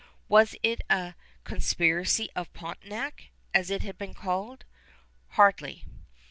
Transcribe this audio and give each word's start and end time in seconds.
Was 0.27 0.55
it 0.63 0.81
a 0.89 1.13
"Conspiracy 1.43 2.29
of 2.35 2.51
Pontiac," 2.53 3.25
as 3.53 3.69
it 3.69 3.83
has 3.83 3.93
been 3.97 4.15
called? 4.15 4.65
Hardly. 5.37 5.85